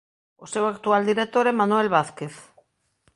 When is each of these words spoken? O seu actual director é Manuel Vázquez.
O 0.43 0.45
seu 0.53 0.65
actual 0.73 1.01
director 1.11 1.45
é 1.51 1.53
Manuel 1.59 1.87
Vázquez. 1.95 2.33